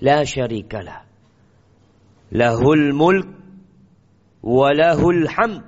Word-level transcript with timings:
لا 0.00 0.24
شريك 0.24 0.74
له. 0.74 1.00
له 2.32 2.72
الملك 2.72 3.28
وله 4.42 5.10
الحمد 5.10 5.62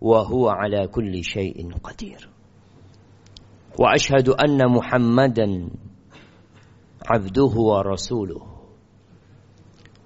وهو 0.00 0.48
على 0.48 0.86
كل 0.86 1.24
شيء 1.24 1.72
قدير. 1.82 2.28
وأشهد 3.78 4.28
أن 4.28 4.70
محمدا 4.70 5.68
عبده 7.06 7.52
ورسوله 7.56 8.46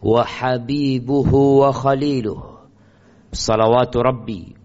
وحبيبه 0.03 1.35
وخليله. 1.35 2.59
صلوات 3.33 3.97
ربي 3.97 4.57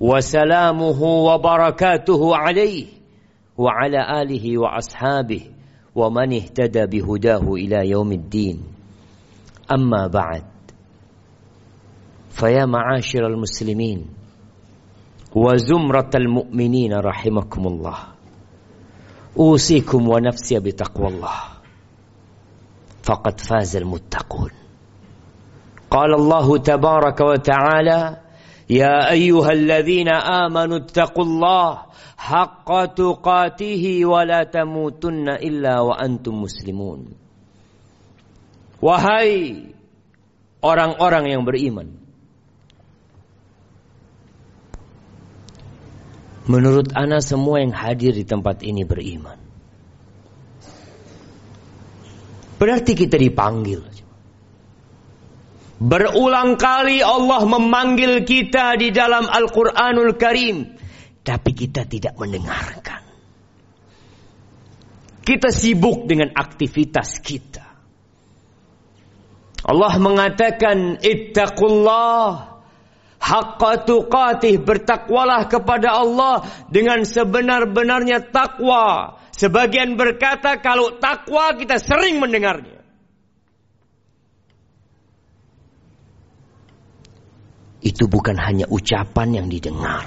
وسلامه 0.00 1.02
وبركاته 1.02 2.36
عليه 2.36 2.86
وعلى 3.58 4.22
آله 4.22 4.58
وأصحابه 4.58 5.55
ومن 5.96 6.32
اهتدى 6.32 6.86
بهداه 6.86 7.54
إلى 7.54 7.90
يوم 7.90 8.12
الدين. 8.12 8.62
أما 9.72 10.06
بعد 10.06 10.44
فيا 12.30 12.64
معاشر 12.66 13.26
المسلمين 13.26 14.06
وزمرة 15.34 16.10
المؤمنين 16.14 16.92
رحمكم 16.92 17.66
الله 17.66 17.98
أوصيكم 19.38 20.08
ونفسي 20.08 20.60
بتقوى 20.60 21.08
الله. 21.08 21.40
فقد 23.02 23.40
فاز 23.40 23.76
المتقون. 23.76 24.50
قال 25.90 26.14
الله 26.14 26.58
تبارك 26.58 27.20
وتعالى 27.20 28.25
يا 28.71 29.11
ايها 29.11 29.51
الذين 29.51 30.07
امنوا 30.07 30.77
اتقوا 30.77 31.25
الله 31.25 31.69
حق 32.17 32.69
تقاته 32.95 33.83
ولا 34.05 34.41
تموتن 34.43 35.27
الا 35.29 35.75
وانتم 35.79 36.33
مسلمون 36.41 37.01
wahai 38.81 39.69
orang-orang 40.65 41.29
yang 41.29 41.43
beriman 41.45 42.01
menurut 46.49 46.89
ana 46.97 47.21
semua 47.21 47.61
yang 47.61 47.75
hadir 47.77 48.17
di 48.17 48.25
tempat 48.25 48.65
ini 48.65 48.81
beriman 48.81 49.37
berarti 52.57 52.97
kita 52.97 53.21
dipanggil 53.21 53.85
Berulang 55.76 56.56
kali 56.56 57.04
Allah 57.04 57.44
memanggil 57.44 58.24
kita 58.24 58.80
di 58.80 58.88
dalam 58.96 59.28
Al-Quranul 59.28 60.16
Karim. 60.16 60.72
Tapi 61.20 61.50
kita 61.52 61.84
tidak 61.84 62.16
mendengarkan. 62.16 63.04
Kita 65.26 65.50
sibuk 65.52 66.08
dengan 66.08 66.32
aktivitas 66.32 67.20
kita. 67.20 67.66
Allah 69.66 69.94
mengatakan, 69.98 71.02
Ittaqullah. 71.02 72.56
Haqqa 73.18 73.72
tuqatih. 73.82 74.62
Bertakwalah 74.62 75.50
kepada 75.50 75.98
Allah 75.98 76.46
dengan 76.70 77.02
sebenar-benarnya 77.02 78.30
takwa. 78.30 79.18
Sebagian 79.34 79.98
berkata 79.98 80.62
kalau 80.62 80.96
takwa 81.02 81.52
kita 81.58 81.82
sering 81.82 82.22
mendengarnya. 82.22 82.75
Itu 87.86 88.10
bukan 88.10 88.34
hanya 88.34 88.66
ucapan 88.66 89.38
yang 89.38 89.46
didengar. 89.46 90.02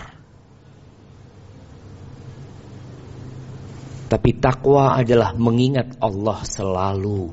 Tapi 4.11 4.35
takwa 4.41 4.99
adalah 4.99 5.31
mengingat 5.37 5.95
Allah 6.03 6.43
selalu 6.43 7.31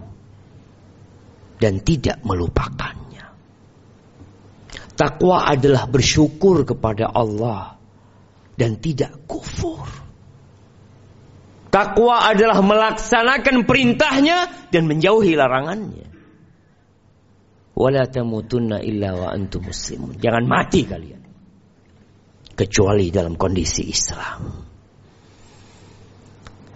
dan 1.58 1.82
tidak 1.82 2.22
melupakannya. 2.22 3.26
Takwa 4.94 5.50
adalah 5.50 5.88
bersyukur 5.90 6.62
kepada 6.62 7.10
Allah 7.10 7.74
dan 8.54 8.78
tidak 8.78 9.26
kufur. 9.26 9.82
Takwa 11.72 12.28
adalah 12.28 12.62
melaksanakan 12.62 13.66
perintahnya 13.66 14.70
dan 14.70 14.86
menjauhi 14.86 15.34
larangannya 15.34 16.15
wala 17.76 18.08
tamutunna 18.08 18.80
illa 18.80 19.12
wa 19.12 19.28
antum 19.28 19.68
muslimun. 19.68 20.16
Jangan 20.16 20.44
mati 20.48 20.88
kalian. 20.88 21.22
Kecuali 22.56 23.12
dalam 23.12 23.36
kondisi 23.36 23.84
Islam. 23.84 24.40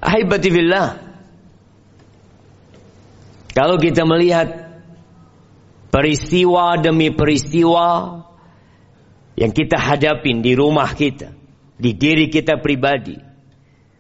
Ahibati 0.05 0.49
billah. 0.53 0.89
Kalau 3.57 3.81
kita 3.81 4.05
melihat 4.05 4.49
peristiwa 5.89 6.77
demi 6.77 7.11
peristiwa 7.17 8.21
yang 9.41 9.53
kita 9.57 9.81
hadapin 9.81 10.45
di 10.45 10.53
rumah 10.53 10.93
kita, 10.93 11.33
di 11.81 11.97
diri 11.97 12.29
kita 12.29 12.61
pribadi, 12.61 13.17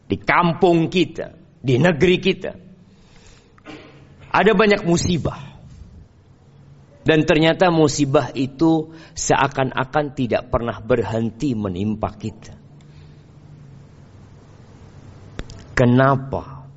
di 0.04 0.16
kampung 0.20 0.92
kita, 0.92 1.32
di 1.64 1.80
negeri 1.80 2.16
kita. 2.20 2.52
Ada 4.30 4.52
banyak 4.54 4.86
musibah 4.86 5.49
dan 7.00 7.24
ternyata 7.24 7.72
musibah 7.72 8.28
itu 8.36 8.92
seakan-akan 9.16 10.06
tidak 10.12 10.52
pernah 10.52 10.76
berhenti 10.84 11.56
menimpa 11.56 12.12
kita. 12.12 12.54
Kenapa? 15.72 16.68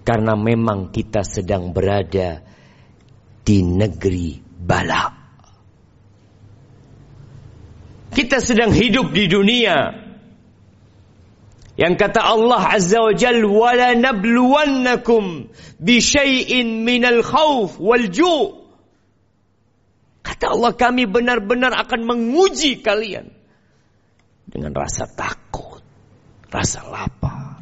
Karena 0.00 0.32
memang 0.32 0.88
kita 0.88 1.20
sedang 1.20 1.76
berada 1.76 2.40
di 3.44 3.60
negeri 3.60 4.40
bala. 4.40 5.04
Kita 8.08 8.40
sedang 8.40 8.72
hidup 8.72 9.12
di 9.12 9.28
dunia 9.28 10.08
yang 11.78 11.94
kata 11.94 12.18
Allah 12.18 12.74
Azza 12.74 12.98
wa 12.98 13.14
Jal 13.14 13.46
wala 13.46 13.94
nabluwannakum 13.94 15.46
bi 15.78 16.02
syai'in 16.02 16.82
minal 16.82 17.22
khawf 17.22 17.78
wal 17.78 18.10
Kata 20.38 20.54
Allah 20.54 20.70
kami 20.70 21.10
benar-benar 21.10 21.74
akan 21.82 22.06
menguji 22.06 22.78
kalian. 22.78 23.26
Dengan 24.46 24.70
rasa 24.70 25.10
takut. 25.10 25.82
Rasa 26.46 26.86
lapar. 26.86 27.58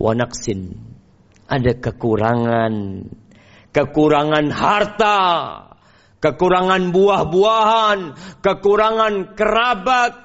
Wanaksin. 0.00 0.72
Ada 1.44 1.76
kekurangan. 1.76 3.04
Kekurangan 3.76 4.46
harta. 4.48 5.20
Kekurangan 6.16 6.88
buah-buahan. 6.96 7.98
Kekurangan 8.40 9.36
kerabat. 9.36 10.16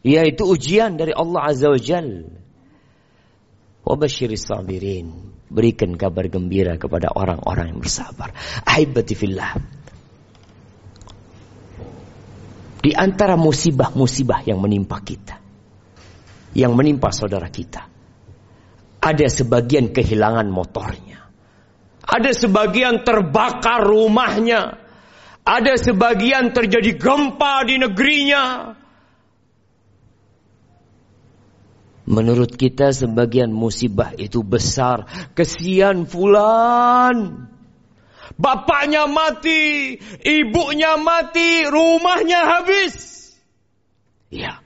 Yaitu 0.00 0.48
ujian 0.48 0.96
dari 0.96 1.12
Allah 1.12 1.52
Azza 1.52 1.68
wa 1.68 1.76
Jal. 1.76 2.32
Wabashiris 3.84 4.48
sabirin. 4.48 5.35
Berikan 5.46 5.94
kabar 5.94 6.26
gembira 6.26 6.74
kepada 6.74 7.14
orang-orang 7.14 7.74
yang 7.74 7.80
bersabar. 7.80 8.34
Ahibati 8.66 9.14
fillah. 9.14 9.52
Di 12.86 12.92
antara 12.94 13.34
musibah-musibah 13.34 14.46
yang 14.46 14.62
menimpa 14.62 15.02
kita. 15.02 15.42
Yang 16.54 16.72
menimpa 16.74 17.10
saudara 17.10 17.50
kita. 17.50 17.82
Ada 19.02 19.26
sebagian 19.30 19.90
kehilangan 19.94 20.46
motornya. 20.50 21.26
Ada 22.06 22.30
sebagian 22.30 23.02
terbakar 23.02 23.82
rumahnya. 23.82 24.78
Ada 25.46 25.78
sebagian 25.78 26.54
terjadi 26.54 26.94
gempa 26.94 27.66
di 27.66 27.82
negerinya. 27.82 28.74
Menurut 32.06 32.54
kita 32.54 32.94
sebagian 32.94 33.50
musibah 33.50 34.14
itu 34.14 34.46
besar. 34.46 35.10
Kesian 35.34 36.06
fulan. 36.06 37.50
Bapaknya 38.38 39.10
mati, 39.10 39.98
ibunya 40.22 40.94
mati, 41.02 41.66
rumahnya 41.66 42.40
habis. 42.46 42.94
Ya. 44.30 44.62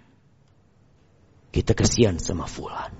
Kita 1.48 1.72
kesian 1.72 2.20
sama 2.20 2.44
fulan. 2.44 2.92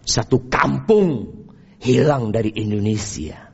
Satu 0.00 0.48
kampung 0.48 1.28
hilang 1.76 2.32
dari 2.32 2.56
Indonesia. 2.56 3.52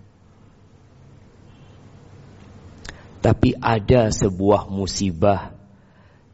Tapi 3.19 3.59
ada 3.59 4.15
sebuah 4.15 4.71
musibah 4.71 5.51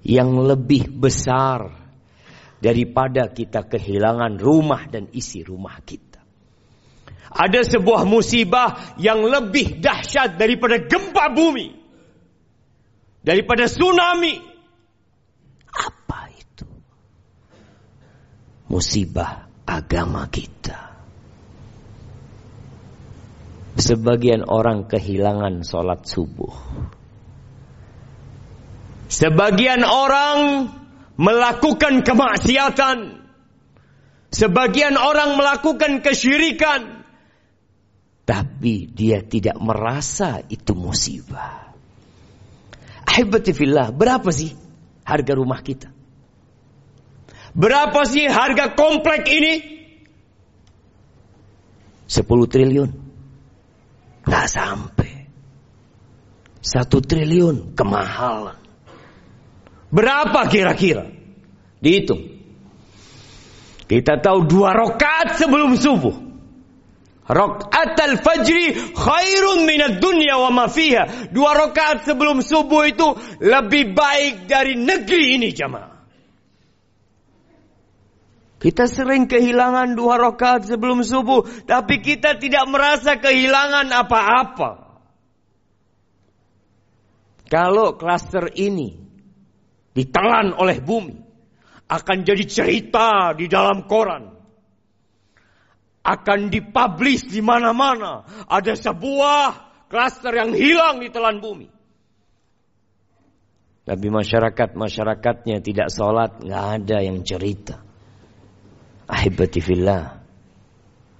yang 0.04 0.36
lebih 0.44 0.92
besar 0.92 1.81
daripada 2.62 3.26
kita 3.34 3.66
kehilangan 3.66 4.38
rumah 4.38 4.86
dan 4.86 5.10
isi 5.10 5.42
rumah 5.42 5.82
kita. 5.82 6.22
Ada 7.32 7.66
sebuah 7.66 8.06
musibah 8.06 8.94
yang 9.02 9.26
lebih 9.26 9.82
dahsyat 9.82 10.38
daripada 10.38 10.78
gempa 10.86 11.34
bumi. 11.34 11.74
Daripada 13.26 13.66
tsunami. 13.66 14.38
Apa 15.74 16.30
itu? 16.38 16.68
Musibah 18.70 19.50
agama 19.66 20.30
kita. 20.30 20.94
Sebagian 23.74 24.46
orang 24.46 24.86
kehilangan 24.86 25.64
sholat 25.64 26.04
subuh. 26.04 26.52
Sebagian 29.08 29.82
orang 29.82 30.68
melakukan 31.16 32.04
kemaksiatan. 32.04 33.20
Sebagian 34.32 34.96
orang 34.96 35.36
melakukan 35.36 36.00
kesyirikan. 36.00 37.04
Tapi 38.22 38.88
dia 38.88 39.20
tidak 39.20 39.58
merasa 39.60 40.40
itu 40.48 40.72
musibah. 40.72 41.74
Ahibatifillah, 43.02 43.92
berapa 43.92 44.30
sih 44.32 44.56
harga 45.04 45.32
rumah 45.36 45.60
kita? 45.60 45.92
Berapa 47.52 48.08
sih 48.08 48.24
harga 48.24 48.72
komplek 48.72 49.28
ini? 49.28 49.54
10 52.08 52.24
triliun. 52.48 52.90
Nggak 54.24 54.46
sampai. 54.48 55.12
Satu 56.62 57.02
triliun 57.02 57.76
kemahalan. 57.76 58.61
Berapa 59.92 60.48
kira-kira? 60.48 61.04
Dihitung. 61.84 62.32
Kita 63.84 64.16
tahu 64.24 64.48
dua 64.48 64.72
rokat 64.72 65.36
sebelum 65.36 65.76
subuh. 65.76 66.32
Rakaat 67.22 67.94
al-fajri 68.00 68.96
khairun 68.96 69.68
minad 69.68 70.00
dunya 70.00 70.40
wa 70.40 70.48
ma 70.48 70.66
fiha. 70.66 71.28
Dua 71.28 71.52
rakaat 71.52 72.08
sebelum 72.08 72.40
subuh 72.40 72.88
itu 72.88 73.04
lebih 73.44 73.92
baik 73.92 74.48
dari 74.48 74.80
negeri 74.80 75.36
ini 75.36 75.52
jamaah. 75.52 75.92
Kita 78.62 78.86
sering 78.86 79.26
kehilangan 79.26 79.98
dua 79.98 80.16
rakaat 80.22 80.70
sebelum 80.70 81.02
subuh, 81.02 81.66
tapi 81.66 81.98
kita 81.98 82.38
tidak 82.38 82.64
merasa 82.70 83.18
kehilangan 83.18 83.90
apa-apa. 83.90 84.70
Kalau 87.50 88.00
klaster 88.00 88.54
ini 88.56 89.11
ditelan 89.92 90.56
oleh 90.56 90.80
bumi, 90.80 91.16
akan 91.88 92.18
jadi 92.24 92.44
cerita 92.48 93.36
di 93.36 93.46
dalam 93.48 93.84
koran 93.84 94.42
akan 96.02 96.50
dipublish 96.50 97.30
di 97.30 97.38
mana-mana. 97.40 98.26
Ada 98.50 98.74
sebuah 98.74 99.42
klaster 99.86 100.34
yang 100.34 100.50
hilang 100.52 100.98
di 100.98 101.08
telan 101.14 101.38
bumi. 101.38 101.70
Tapi 103.82 104.06
masyarakat 104.14 104.78
masyarakatnya 104.78 105.58
tidak 105.58 105.90
sholat, 105.90 106.38
nggak 106.38 106.66
ada 106.82 106.98
yang 107.02 107.18
cerita. 107.26 107.82
Ahibati 109.10 109.58
fillah, 109.58 110.22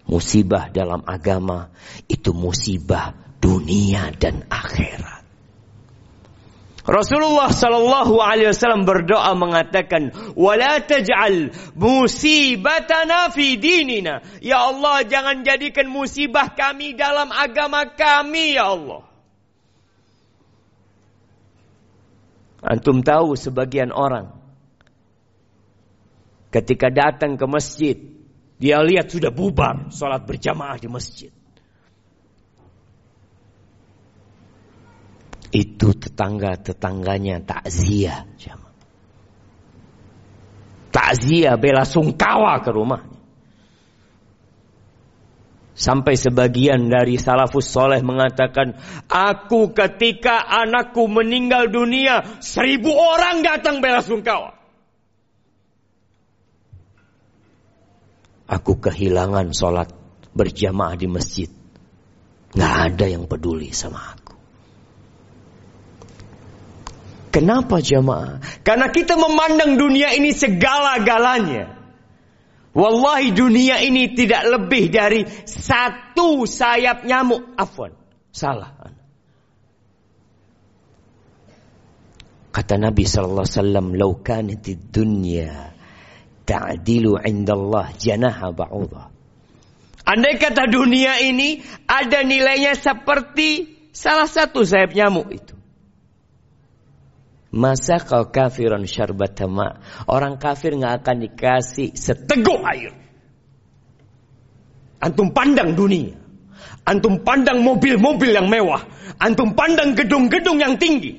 musibah 0.07 0.71
dalam 0.71 1.03
agama 1.03 1.75
itu 2.07 2.31
musibah 2.31 3.11
dunia 3.43 4.15
dan 4.15 4.47
akhirat. 4.47 5.12
Rasulullah 6.83 7.47
sallallahu 7.55 8.19
alaihi 8.19 8.51
wasallam 8.51 8.83
berdoa 8.83 9.39
mengatakan, 9.39 10.11
"Wala 10.35 10.83
taj'al 10.83 11.55
musibatana 11.79 13.31
fi 13.31 13.55
dinina." 13.55 14.19
Ya 14.43 14.67
Allah, 14.67 15.07
jangan 15.07 15.47
jadikan 15.47 15.87
musibah 15.87 16.51
kami 16.59 16.99
dalam 16.99 17.31
agama 17.31 17.87
kami, 17.87 18.59
ya 18.59 18.75
Allah. 18.75 19.07
Antum 22.63 23.03
tahu 23.03 23.35
sebagian 23.35 23.91
orang 23.95 24.35
ketika 26.55 26.91
datang 26.91 27.35
ke 27.35 27.47
masjid, 27.47 27.99
dia 28.63 28.79
lihat 28.83 29.11
sudah 29.11 29.35
bubar 29.35 29.91
salat 29.91 30.23
berjamaah 30.23 30.79
di 30.79 30.87
masjid. 30.87 31.35
Itu 35.53 35.93
tetangga-tetangganya 35.93 37.45
takziah. 37.45 38.25
Takziah 40.89 41.61
bela 41.61 41.85
sungkawa 41.85 42.65
ke 42.65 42.73
rumahnya. 42.73 43.13
Sampai 45.73 46.21
sebagian 46.21 46.93
dari 46.93 47.17
salafus 47.17 47.67
soleh 47.67 48.05
mengatakan, 48.05 48.77
aku 49.09 49.73
ketika 49.73 50.45
anakku 50.45 51.09
meninggal 51.09 51.73
dunia, 51.73 52.39
seribu 52.45 52.93
orang 52.93 53.41
datang 53.41 53.81
bela 53.81 54.05
sungkawa. 54.05 54.53
Aku 58.53 58.79
kehilangan 58.79 59.57
sholat 59.57 59.89
berjamaah 60.37 60.95
di 60.95 61.09
masjid. 61.09 61.49
Nggak 62.53 62.75
ada 62.93 63.07
yang 63.09 63.25
peduli 63.25 63.73
sama 63.73 64.13
aku. 64.13 64.22
Kenapa 67.33 67.81
jamaah? 67.81 68.45
Karena 68.61 68.93
kita 68.93 69.17
memandang 69.17 69.81
dunia 69.81 70.13
ini 70.13 70.37
segala-galanya. 70.37 71.81
Wallahi 72.77 73.33
dunia 73.33 73.81
ini 73.81 74.13
tidak 74.13 74.45
lebih 74.49 74.93
dari 74.93 75.25
satu 75.49 76.45
sayap 76.45 77.09
nyamuk. 77.09 77.57
Afwan. 77.57 77.97
Salah. 78.33 78.73
Kata 82.53 82.77
Nabi 82.77 83.09
sallallahu 83.09 83.49
alaihi 83.49 83.57
wasallam, 83.61 83.87
"Lau 83.97 84.13
kanatid 84.21 84.93
dunya 84.93 85.73
ta'dilu 86.45 87.17
'inda 87.17 87.57
Allah 87.57 87.87
janaha 87.97 88.53
ba'udha." 88.53 89.05
Andai 90.05 90.37
kata 90.37 90.69
dunia 90.69 91.17
ini 91.25 91.65
ada 91.89 92.21
nilainya 92.21 92.77
seperti 92.77 93.73
salah 93.97 94.29
satu 94.29 94.69
sayap 94.69 94.93
nyamuk 94.93 95.33
itu. 95.33 95.52
Masa 97.53 98.01
kau 98.01 98.33
kafiran 98.33 98.89
syarbatama. 98.89 99.77
Orang 100.09 100.41
kafir 100.41 100.73
nggak 100.73 101.05
akan 101.05 101.17
dikasih 101.29 101.93
seteguk 101.93 102.65
air. 102.65 102.97
Antum 105.05 105.37
pandang 105.37 105.77
dunia. 105.77 106.17
Antum 106.89 107.21
pandang 107.21 107.61
mobil-mobil 107.61 108.33
yang 108.33 108.49
mewah. 108.49 108.89
Antum 109.21 109.53
pandang 109.53 109.93
gedung-gedung 109.93 110.65
yang 110.65 110.81
tinggi. 110.81 111.13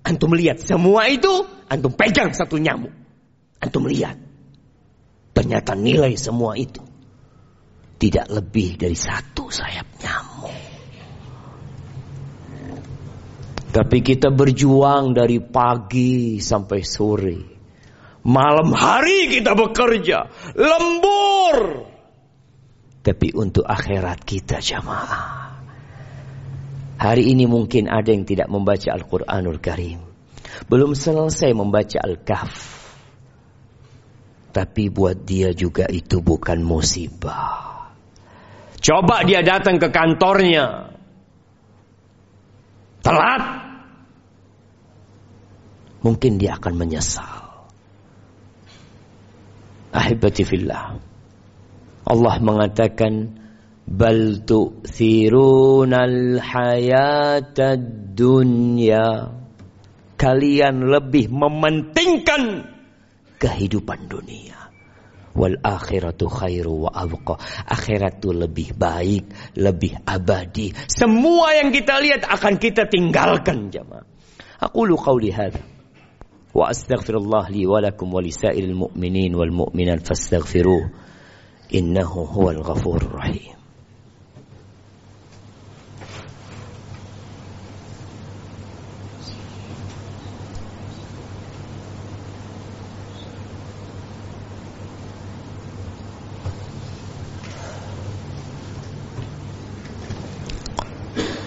Antum 0.00 0.32
lihat 0.32 0.64
semua 0.64 1.12
itu, 1.12 1.44
antum 1.68 1.92
pegang 1.92 2.32
satu 2.32 2.56
nyamuk. 2.56 2.92
Antum 3.60 3.84
lihat. 3.84 4.16
Ternyata 5.36 5.76
nilai 5.76 6.16
semua 6.16 6.56
itu 6.56 6.80
tidak 8.00 8.32
lebih 8.32 8.80
dari 8.80 8.96
satu 8.96 9.52
sayap 9.52 9.86
nyamuk. 10.00 10.33
Tapi 13.74 14.06
kita 14.06 14.30
berjuang 14.30 15.18
dari 15.18 15.42
pagi 15.42 16.38
sampai 16.38 16.80
sore. 16.86 17.38
Malam 18.22 18.70
hari 18.70 19.26
kita 19.26 19.58
bekerja. 19.58 20.30
Lembur. 20.54 21.82
Tapi 23.02 23.34
untuk 23.34 23.66
akhirat 23.66 24.22
kita 24.22 24.62
jamaah. 24.62 25.58
Hari 27.02 27.34
ini 27.34 27.50
mungkin 27.50 27.90
ada 27.90 28.14
yang 28.14 28.22
tidak 28.22 28.46
membaca 28.46 28.94
Al-Quranul 28.94 29.58
Karim. 29.58 29.98
Belum 30.70 30.94
selesai 30.94 31.50
membaca 31.50 31.98
Al-Kahf. 31.98 32.54
Tapi 34.54 34.86
buat 34.86 35.26
dia 35.26 35.50
juga 35.50 35.90
itu 35.90 36.22
bukan 36.22 36.62
musibah. 36.62 37.90
Coba 38.78 39.26
dia 39.26 39.42
datang 39.42 39.82
ke 39.82 39.90
kantornya. 39.90 40.94
Telat 43.02 43.63
mungkin 46.04 46.36
dia 46.36 46.60
akan 46.60 46.74
menyesal. 46.76 47.64
Ahibati 49.94 50.44
fillah. 50.44 51.00
Allah 52.04 52.36
mengatakan 52.44 53.40
bal 53.88 54.44
tu'thirunal 54.44 56.36
hayatad 56.36 58.12
dunya. 58.12 59.32
Kalian 60.14 60.86
lebih 60.92 61.32
mementingkan 61.32 62.68
kehidupan 63.40 64.06
dunia. 64.06 64.56
Wal 65.34 65.58
akhiratu 65.58 66.30
khairu 66.30 66.86
wa 66.86 66.90
abqa. 66.94 67.34
Akhirat 67.66 68.22
itu 68.22 68.30
lebih 68.30 68.78
baik, 68.78 69.56
lebih 69.58 69.98
abadi. 70.06 70.70
Semua 70.86 71.58
yang 71.58 71.74
kita 71.74 71.98
lihat 71.98 72.22
akan 72.30 72.54
kita 72.62 72.86
tinggalkan 72.86 73.74
jemaah. 73.74 74.06
Aku 74.62 74.86
lu 74.86 74.94
qauli 74.94 75.34
hadha. 75.34 75.73
وأستغفر 76.54 77.16
الله 77.16 77.48
لي 77.48 77.66
ولكم 77.66 78.14
ولسائر 78.14 78.64
المؤمنين 78.64 79.34
والمؤمنات 79.34 80.06
فاستغفروه 80.06 80.90
إنه 81.74 82.08
هو 82.08 82.50
الغفور 82.50 83.02
الرحيم. 83.02 83.54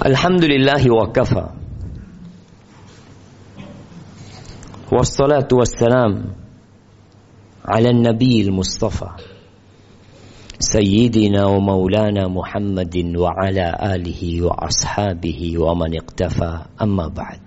الحمد 0.06 0.44
لله 0.44 0.94
وكفى. 0.94 1.67
والصلاة 4.93 5.49
والسلام 5.53 6.13
على 7.65 7.89
النبي 7.91 8.43
المصطفى 8.43 9.11
سيدنا 10.59 11.47
ومولانا 11.47 12.29
محمد 12.29 12.97
وعلى 13.17 13.67
آله 13.95 14.23
وأصحابه 14.43 15.41
ومن 15.59 15.91
اقتفى 15.97 16.53
أما 16.83 17.07
بعد 17.09 17.41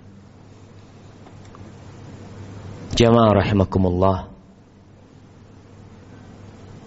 جماعة 2.96 3.30
رحمكم 3.32 3.82
الله 3.86 4.18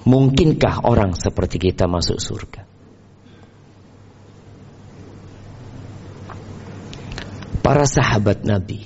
Mungkinkah 0.10 0.90
orang 0.90 1.14
seperti 1.14 1.70
kita 1.70 1.86
masuk 1.86 2.18
surga? 2.18 2.66
para 7.70 7.86
sahabat 7.86 8.50
Nabi 8.50 8.82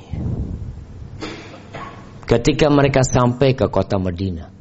ketika 2.28 2.68
mereka 2.68 3.00
sampai 3.00 3.56
ke 3.56 3.66
kota 3.73 3.97
Madinah 3.97 4.58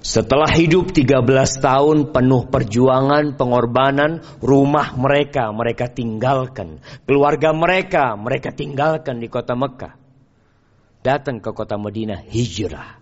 setelah 0.00 0.48
hidup 0.48 0.96
13 0.96 1.28
tahun 1.60 2.08
penuh 2.08 2.48
perjuangan, 2.48 3.36
pengorbanan, 3.36 4.24
rumah 4.40 4.96
mereka 4.96 5.52
mereka 5.52 5.92
tinggalkan, 5.92 6.80
keluarga 7.04 7.52
mereka 7.52 8.16
mereka 8.16 8.48
tinggalkan 8.48 9.20
di 9.20 9.28
kota 9.28 9.52
Mekah. 9.52 10.00
Datang 11.04 11.44
ke 11.44 11.52
kota 11.52 11.76
Madinah 11.76 12.24
hijrah. 12.32 12.96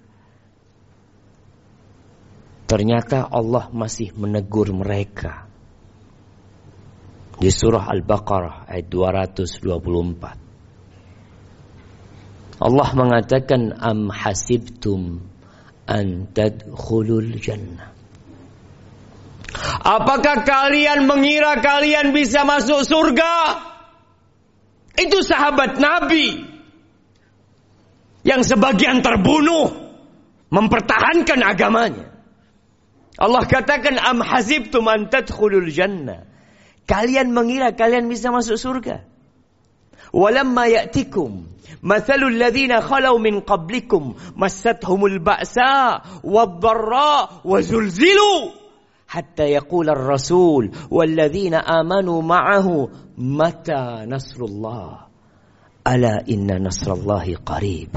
Ternyata 2.66 3.30
Allah 3.30 3.70
masih 3.70 4.12
menegur 4.18 4.74
mereka 4.74 5.46
di 7.38 7.48
surah 7.48 7.86
Al-Baqarah 7.94 8.66
ayat 8.66 8.90
224. 8.90 10.47
Allah 12.58 12.88
mengatakan 12.90 13.70
am 13.78 14.10
hasibtum 14.10 15.22
an 15.86 16.26
tadkhulul 16.34 17.38
jannah. 17.38 17.94
Apakah 19.82 20.44
kalian 20.44 21.06
mengira 21.06 21.62
kalian 21.62 22.10
bisa 22.10 22.42
masuk 22.42 22.82
surga? 22.84 23.62
Itu 24.98 25.22
sahabat 25.22 25.78
Nabi 25.78 26.42
yang 28.26 28.42
sebagian 28.42 29.00
terbunuh 29.06 29.70
mempertahankan 30.50 31.40
agamanya. 31.46 32.10
Allah 33.18 33.46
katakan 33.46 34.02
am 34.02 34.18
hasibtum 34.18 34.86
an 34.90 35.06
tadkhulul 35.06 35.70
jannah. 35.70 36.26
Kalian 36.90 37.30
mengira 37.30 37.70
kalian 37.70 38.10
bisa 38.10 38.34
masuk 38.34 38.58
surga. 38.58 39.06
Walamma 40.12 40.68
ya'tikum 40.68 41.46
mathalul 41.82 42.34
ladzina 42.34 42.82
khalau 42.82 43.18
min 43.20 43.42
qablikum 43.44 44.16
massathumul 44.34 45.20
ba'sa 45.22 46.02
wad-dharra 46.24 47.44
wa 47.44 47.58
zulzilu 47.62 48.54
hatta 49.06 49.46
yaqula 49.46 49.94
ar-rasul 49.94 50.74
walladzina 50.90 51.62
amanu 51.62 52.18
ma'ahu 52.24 52.90
mata 53.20 54.04
nasrullah 54.04 55.06
ala 55.86 56.12
inna 56.26 56.58
nasrallahi 56.58 57.38
qarib 57.46 57.94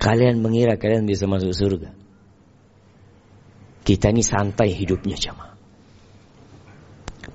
Kalian 0.00 0.40
mengira 0.40 0.80
kalian 0.80 1.04
bisa 1.04 1.28
masuk 1.28 1.52
surga. 1.52 1.92
Kita 3.84 4.08
ini 4.08 4.24
santai 4.24 4.72
hidupnya 4.72 5.20
jemaah. 5.20 5.52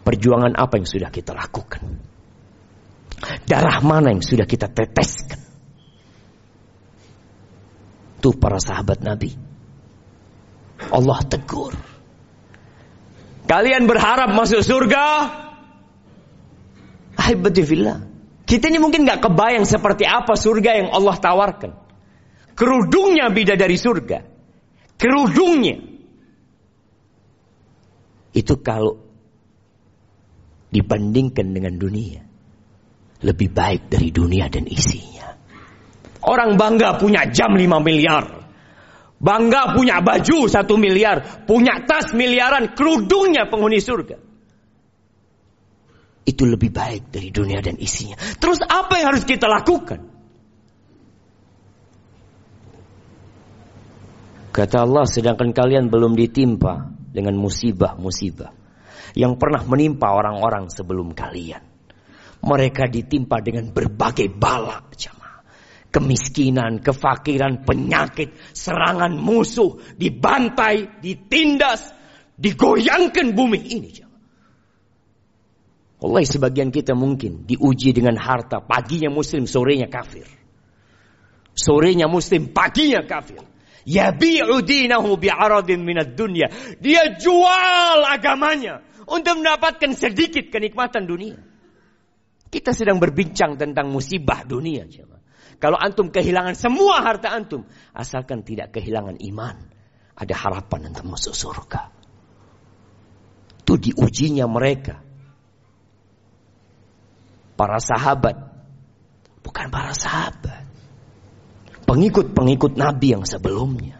Perjuangan 0.01 0.57
apa 0.57 0.81
yang 0.81 0.89
sudah 0.89 1.13
kita 1.13 1.37
lakukan? 1.37 1.85
Darah 3.45 3.79
mana 3.79 4.11
yang 4.11 4.23
sudah 4.23 4.43
kita 4.43 4.67
teteskan? 4.67 5.39
Itu 8.19 8.35
para 8.35 8.57
sahabat 8.57 9.05
Nabi. 9.05 9.31
Allah 10.91 11.19
tegur. 11.29 11.77
Kalian 13.45 13.85
berharap 13.85 14.33
masuk 14.33 14.65
surga? 14.65 15.05
Ahibbatifillah. 17.15 17.97
Kita 18.45 18.69
ini 18.69 18.77
mungkin 18.77 19.05
gak 19.05 19.25
kebayang 19.25 19.65
seperti 19.65 20.05
apa 20.05 20.33
surga 20.33 20.81
yang 20.83 20.89
Allah 20.93 21.15
tawarkan. 21.17 21.71
Kerudungnya 22.57 23.29
beda 23.29 23.57
dari 23.57 23.77
surga. 23.77 24.19
Kerudungnya. 24.97 25.77
Itu 28.35 28.59
kalau 28.59 28.99
dibandingkan 30.73 31.55
dengan 31.55 31.79
dunia. 31.79 32.34
Lebih 33.25 33.49
baik 33.49 33.89
dari 33.89 34.13
dunia 34.13 34.45
dan 34.53 34.69
isinya. 34.69 35.33
Orang 36.21 36.61
bangga 36.61 37.01
punya 37.01 37.25
jam 37.33 37.57
5 37.57 37.65
miliar. 37.81 38.45
Bangga 39.17 39.73
punya 39.73 40.05
baju 40.05 40.45
1 40.45 40.61
miliar. 40.77 41.45
Punya 41.49 41.81
tas 41.89 42.13
miliaran. 42.13 42.77
Kerudungnya 42.77 43.49
penghuni 43.49 43.81
surga. 43.81 44.21
Itu 46.25 46.45
lebih 46.45 46.69
baik 46.73 47.13
dari 47.13 47.29
dunia 47.29 47.61
dan 47.61 47.77
isinya. 47.77 48.17
Terus 48.17 48.61
apa 48.65 48.97
yang 48.97 49.13
harus 49.13 49.25
kita 49.25 49.45
lakukan? 49.45 50.01
Kata 54.49 54.87
Allah, 54.87 55.05
sedangkan 55.05 55.51
kalian 55.51 55.91
belum 55.91 56.15
ditimpa 56.15 56.95
dengan 57.11 57.35
musibah-musibah 57.35 58.55
yang 59.13 59.35
pernah 59.35 59.61
menimpa 59.67 60.15
orang-orang 60.15 60.71
sebelum 60.71 61.11
kalian. 61.11 61.74
Mereka 62.45 62.85
ditimpa 62.93 63.41
dengan 63.41 63.73
berbagai 63.73 64.29
bala, 64.29 64.85
jamaah. 64.93 65.41
Kemiskinan, 65.89 66.85
kefakiran, 66.85 67.65
penyakit, 67.65 68.37
serangan 68.53 69.17
musuh, 69.17 69.81
dibantai, 69.97 71.01
ditindas, 71.01 71.89
digoyangkan 72.37 73.33
bumi 73.33 73.59
ini, 73.65 73.89
jamaah. 73.89 74.05
Allah 76.05 76.21
sebagian 76.21 76.69
kita 76.69 76.93
mungkin 76.93 77.49
diuji 77.49 77.89
dengan 77.95 78.13
harta, 78.21 78.61
paginya 78.61 79.09
muslim, 79.09 79.49
sorenya 79.49 79.89
kafir. 79.89 80.29
Sorenya 81.57 82.05
muslim, 82.05 82.53
paginya 82.53 83.01
kafir. 83.09 83.41
Yabi'u 83.89 84.61
dinahu 84.61 85.17
bi'aradin 85.17 85.81
minad 85.81 86.13
dunya. 86.13 86.49
Dia 86.77 87.17
jual 87.17 88.05
agamanya 88.05 88.85
untuk 89.09 89.41
mendapatkan 89.41 89.93
sedikit 89.97 90.53
kenikmatan 90.53 91.09
dunia. 91.09 91.37
Kita 92.49 92.71
sedang 92.71 93.01
berbincang 93.01 93.59
tentang 93.59 93.91
musibah 93.91 94.45
dunia. 94.45 94.85
Kalau 95.59 95.77
antum 95.79 96.11
kehilangan 96.11 96.55
semua 96.55 97.01
harta 97.03 97.31
antum, 97.31 97.65
asalkan 97.95 98.43
tidak 98.43 98.75
kehilangan 98.75 99.19
iman, 99.33 99.55
ada 100.15 100.35
harapan 100.35 100.91
untuk 100.93 101.05
masuk 101.09 101.35
surga. 101.35 101.91
Itu 103.65 103.81
diujinya 103.81 104.45
mereka. 104.45 105.01
Para 107.55 107.79
sahabat, 107.79 108.35
bukan 109.41 109.67
para 109.71 109.95
sahabat. 109.95 110.67
Pengikut-pengikut 111.87 112.75
Nabi 112.75 113.15
yang 113.15 113.23
sebelumnya. 113.23 113.97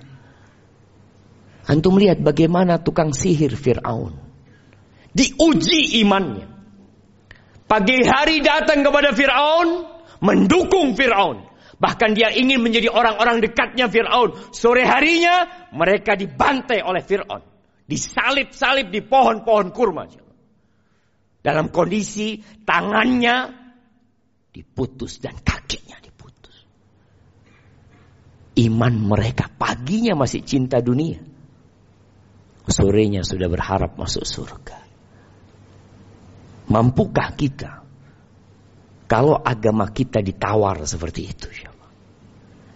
Antum 1.66 1.98
lihat 1.98 2.22
bagaimana 2.22 2.78
tukang 2.78 3.10
sihir 3.10 3.58
Fir'aun 3.58 4.26
diuji 5.16 6.04
imannya. 6.04 6.55
Pagi 7.66 8.06
hari 8.06 8.46
datang 8.46 8.86
kepada 8.86 9.10
Fir'aun, 9.10 9.90
mendukung 10.22 10.94
Fir'aun. 10.94 11.50
Bahkan 11.76 12.16
dia 12.16 12.32
ingin 12.32 12.62
menjadi 12.62 12.94
orang-orang 12.94 13.42
dekatnya 13.42 13.90
Fir'aun. 13.90 14.54
Sore 14.54 14.86
harinya 14.86 15.68
mereka 15.74 16.14
dibantai 16.14 16.86
oleh 16.86 17.02
Fir'aun. 17.02 17.42
Disalib-salib 17.86 18.94
di 18.94 19.02
pohon-pohon 19.02 19.70
kurma. 19.74 20.06
Dalam 21.46 21.70
kondisi 21.70 22.42
tangannya 22.66 23.54
diputus 24.50 25.22
dan 25.22 25.38
kakinya 25.42 26.00
diputus. 26.02 26.58
iman 28.56 28.94
mereka. 28.96 29.52
Paginya 29.52 30.16
masih 30.16 30.42
cinta 30.48 30.80
dunia. 30.80 31.20
Sorenya 32.66 33.22
sudah 33.22 33.46
berharap 33.46 33.94
masuk 34.00 34.26
surga. 34.26 34.85
Mampukah 36.66 37.38
kita 37.38 37.86
kalau 39.06 39.38
agama 39.38 39.90
kita 39.94 40.22
ditawar 40.26 40.82
seperti 40.90 41.22
itu? 41.30 41.48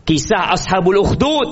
Kisah 0.05 0.53
Ashabul 0.53 1.01
Ukhdud. 1.01 1.49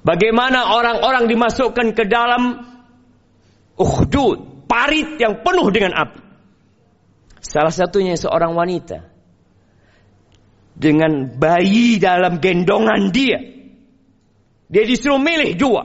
Bagaimana 0.00 0.74
orang-orang 0.74 1.26
dimasukkan 1.26 1.94
ke 1.94 2.06
dalam 2.06 2.62
Ukhdud. 3.78 4.66
Parit 4.70 5.18
yang 5.18 5.42
penuh 5.42 5.66
dengan 5.74 5.98
api. 5.98 6.22
Salah 7.42 7.74
satunya 7.74 8.14
seorang 8.14 8.54
wanita. 8.54 9.02
Dengan 10.78 11.34
bayi 11.34 11.98
dalam 11.98 12.38
gendongan 12.38 13.10
dia. 13.10 13.38
Dia 14.70 14.84
disuruh 14.86 15.18
milih 15.18 15.58
dua. 15.58 15.82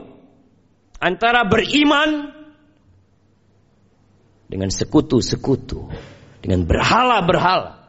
Antara 1.01 1.49
beriman 1.49 2.29
dengan 4.45 4.69
sekutu-sekutu, 4.69 5.89
dengan 6.39 6.65
berhala-berhala, 6.65 7.85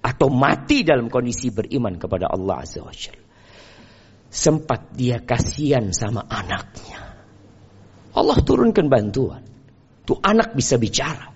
atau 0.00 0.28
mati 0.32 0.80
dalam 0.80 1.12
kondisi 1.12 1.52
beriman 1.52 2.00
kepada 2.00 2.32
Allah 2.32 2.64
Azza 2.64 2.80
wa 2.80 2.94
Sempat 4.30 4.94
dia 4.94 5.20
kasihan 5.20 5.90
sama 5.90 6.24
anaknya. 6.24 7.18
Allah 8.14 8.38
turunkan 8.40 8.86
bantuan. 8.86 9.42
Tuh 10.06 10.18
anak 10.22 10.54
bisa 10.54 10.78
bicara. 10.78 11.30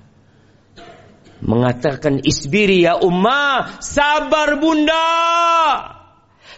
Mengatakan 1.45 2.23
isbiri 2.25 2.87
ya 2.87 2.97
ummah, 3.03 3.83
sabar 3.83 4.57
bunda. 4.57 5.09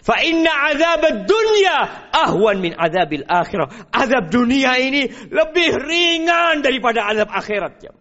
Fa 0.07 0.23
inna 0.23 0.71
azab 0.71 1.03
dunya 1.27 1.77
ahwan 2.15 2.63
min 2.63 2.71
azabil 2.79 3.27
akhirah. 3.27 3.91
Azab 3.91 4.31
dunia 4.31 4.79
ini 4.79 5.03
lebih 5.27 5.83
ringan 5.83 6.63
daripada 6.63 7.11
azab 7.11 7.27
akhirat. 7.27 7.73
Ya. 7.83 7.91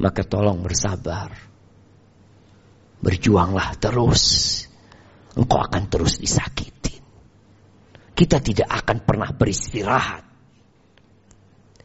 Maka 0.00 0.24
tolong 0.24 0.64
bersabar. 0.64 1.36
Berjuanglah 3.04 3.76
terus. 3.76 4.64
Engkau 5.36 5.60
akan 5.60 5.84
terus 5.92 6.16
disakitin. 6.16 7.04
Kita 8.16 8.40
tidak 8.40 8.72
akan 8.72 9.04
pernah 9.04 9.36
beristirahat. 9.36 10.24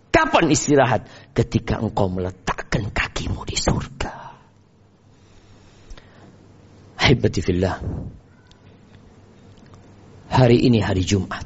Kapan 0.07 0.55
istirahat? 0.55 1.35
Ketika 1.35 1.83
engkau 1.83 2.07
meletakkan 2.07 2.87
kakimu 2.95 3.43
di 3.43 3.59
surga. 3.59 4.18
Ahibati 7.09 7.41
fillah. 7.41 7.73
Hari 10.29 10.57
ini 10.61 10.77
hari 10.77 11.01
Jumat. 11.01 11.41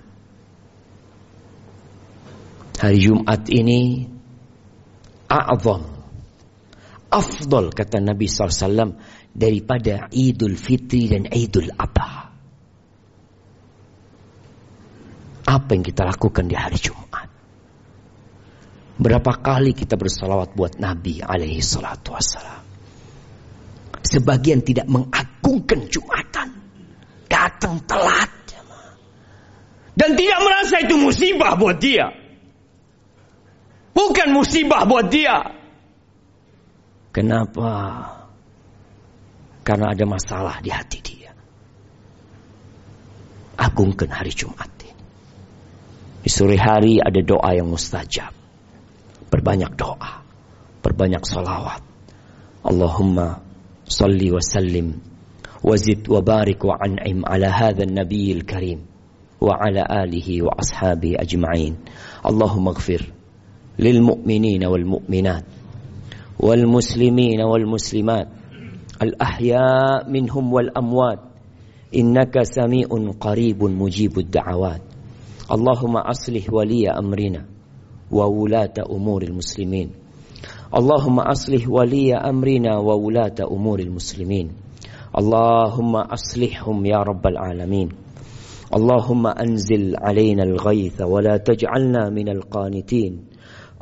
Hari 2.84 3.00
Jumat 3.00 3.48
ini 3.48 4.04
a'zam. 5.32 5.88
Afdal 7.08 7.72
kata 7.72 8.04
Nabi 8.04 8.28
SAW 8.28 8.92
daripada 9.32 10.12
Idul 10.12 10.60
Fitri 10.60 11.08
dan 11.08 11.32
Idul 11.32 11.72
Adha. 11.80 12.28
Apa 15.48 15.70
yang 15.72 15.88
kita 15.88 16.04
lakukan 16.04 16.44
di 16.44 16.60
hari 16.60 16.76
Jumat? 16.76 17.32
Berapa 19.00 19.32
kali 19.40 19.72
kita 19.72 19.96
bersalawat 19.96 20.60
buat 20.60 20.76
Nabi 20.76 21.24
alaihi 21.24 21.64
salatu 21.64 22.20
wassalam. 22.20 22.68
Sebagian 24.04 24.60
tidak 24.60 24.92
mengagungkan 25.44 25.92
Jumatan. 25.92 26.50
Datang 27.28 27.84
telat. 27.84 28.32
Dan 29.94 30.16
tidak 30.18 30.40
merasa 30.42 30.82
itu 30.82 30.96
musibah 30.98 31.54
buat 31.60 31.78
dia. 31.78 32.08
Bukan 33.94 34.34
musibah 34.34 34.88
buat 34.90 35.12
dia. 35.12 35.54
Kenapa? 37.14 37.70
Karena 39.62 39.94
ada 39.94 40.06
masalah 40.10 40.58
di 40.66 40.74
hati 40.74 41.00
dia. 41.06 41.30
Agungkan 43.54 44.10
hari 44.10 44.34
Jumat 44.34 44.72
ini. 44.82 44.92
Di 46.26 46.30
sore 46.32 46.58
hari 46.58 46.98
ada 46.98 47.22
doa 47.22 47.54
yang 47.54 47.70
mustajab. 47.70 48.34
berbanyak 49.30 49.74
doa. 49.78 50.26
berbanyak 50.84 51.22
salawat. 51.26 51.82
Allahumma 52.66 53.40
salli 53.86 54.30
wa 54.30 54.42
sallim 54.42 55.13
وزد 55.64 56.10
وبارك 56.10 56.66
وعنعم 56.66 57.24
على 57.26 57.46
هذا 57.46 57.84
النبي 57.84 58.32
الكريم 58.32 58.80
وعلى 59.42 59.84
آله 60.04 60.44
وأصحابه 60.44 61.12
أجمعين. 61.16 61.76
اللهم 62.26 62.68
اغفر 62.68 63.02
للمؤمنين 63.80 64.66
والمؤمنات 64.66 65.46
والمسلمين 66.40 67.42
والمسلمات 67.42 68.28
الأحياء 69.02 70.10
منهم 70.10 70.54
والأموات. 70.54 71.20
إنك 71.96 72.44
سميع 72.44 72.88
قريب 73.20 73.64
مجيب 73.64 74.20
الدعوات. 74.20 74.82
اللهم 75.52 75.98
أصلح 75.98 76.54
ولي 76.54 76.92
أمرنا 76.92 77.46
وولاة 78.12 78.74
أمور 78.90 79.22
المسلمين. 79.24 79.90
اللهم 80.76 81.20
أصلح 81.20 81.70
ولي 81.70 82.16
أمرنا 82.16 82.78
وولاة 82.78 83.36
أمور 83.52 83.80
المسلمين. 83.80 84.63
اللهم 85.14 85.96
أصلحهم 85.96 86.86
يا 86.86 86.98
رب 86.98 87.28
العالمين. 87.28 87.90
اللهم 88.74 89.28
أنزل 89.28 89.94
علينا 90.02 90.44
الغيث 90.44 91.02
ولا 91.02 91.38
تجعلنا 91.38 92.10
من 92.10 92.30
القانتين. 92.30 93.30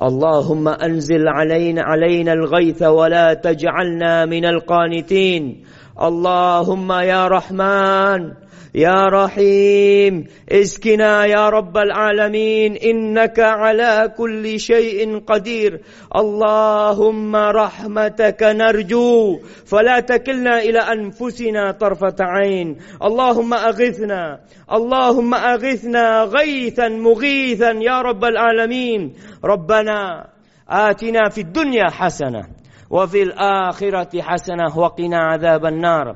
اللهم 0.04 0.68
أنزل 0.68 1.28
علينا 1.28 1.82
علينا 1.82 2.34
الغيث 2.34 2.84
ولا 2.84 3.34
تجعلنا 3.34 4.26
من 4.26 4.46
القانتين. 4.46 5.64
اللهم 6.02 6.92
يا 6.92 7.28
رحمن 7.28 8.51
يا 8.76 9.08
رحيم 9.08 10.28
اسكنا 10.52 11.26
يا 11.26 11.50
رب 11.50 11.78
العالمين 11.78 12.76
إنك 12.76 13.40
على 13.40 14.14
كل 14.18 14.60
شيء 14.60 15.20
قدير. 15.20 15.82
اللهم 16.16 17.36
رحمتك 17.36 18.44
نرجو 18.44 19.40
فلا 19.66 20.00
تكلنا 20.00 20.60
إلى 20.60 20.80
أنفسنا 20.80 21.72
طرفة 21.72 22.16
عين. 22.20 22.78
اللهم 23.04 23.54
أغثنا 23.54 24.40
اللهم 24.72 25.34
أغثنا 25.34 26.24
غيثا 26.24 26.88
مغيثا 26.88 27.72
يا 27.72 28.02
رب 28.02 28.24
العالمين. 28.24 29.14
ربنا 29.46 30.28
آتنا 30.70 31.30
في 31.30 31.42
الدنيا 31.42 31.90
حسنة 31.90 32.42
وفي 32.90 33.24
الآخرة 33.24 34.22
حسنة 34.22 34.78
وقنا 34.78 35.18
عذاب 35.18 35.66
النار. 35.66 36.16